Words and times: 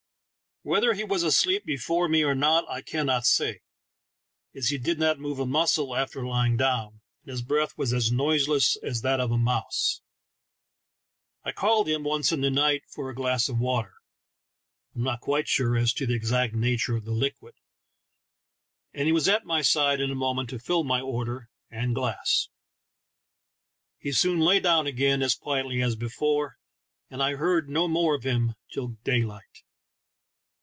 Whether 0.63 0.93
he 0.93 1.03
was 1.03 1.23
asleep 1.23 1.65
before 1.65 2.07
me 2.07 2.21
or 2.23 2.35
not 2.35 2.69
I 2.69 2.83
cannot 2.83 3.25
say, 3.25 3.61
as 4.53 4.67
he 4.69 4.77
did 4.77 4.99
not 4.99 5.17
move 5.19 5.39
a 5.39 5.45
muscle 5.47 5.95
after 5.95 6.23
lying 6.23 6.55
down, 6.55 7.01
and 7.23 7.31
his 7.31 7.41
breath 7.41 7.75
was 7.79 7.93
as 7.93 8.11
noiseless 8.11 8.75
as 8.75 9.01
that 9.01 9.19
of 9.19 9.31
a 9.31 9.39
mouse. 9.39 10.01
I 11.43 11.51
called 11.51 11.89
him 11.89 12.03
once 12.03 12.31
in 12.31 12.41
the 12.41 12.51
night 12.51 12.83
for 12.87 13.09
a 13.09 13.15
glass 13.15 13.49
of 13.49 13.57
water 13.57 13.95
(I 14.93 14.99
am 14.99 15.03
not 15.03 15.21
quite 15.21 15.47
sure 15.47 15.75
as 15.75 15.93
to 15.93 16.05
the 16.05 16.13
exact 16.13 16.53
nature 16.53 16.95
of 16.95 17.05
the 17.05 17.11
liquid) 17.11 17.55
and 18.93 19.07
he 19.07 19.11
was 19.11 19.27
at 19.27 19.45
my 19.47 19.63
side 19.63 19.99
in 19.99 20.11
a 20.11 20.15
moment 20.15 20.51
to 20.51 20.59
fill 20.59 20.83
my 20.83 21.01
order— 21.01 21.49
and 21.71 21.95
glass. 21.95 22.49
He 23.97 24.11
soon 24.11 24.39
lay 24.39 24.59
down 24.59 24.85
again 24.85 25.23
as 25.23 25.33
quietly 25.33 25.81
as 25.81 25.95
before, 25.95 26.59
and 27.09 27.23
I 27.23 27.33
heard 27.33 27.67
no 27.67 27.87
more 27.87 28.13
of 28.13 28.23
him 28.25 28.53
till 28.71 28.89
daylight. 29.03 29.63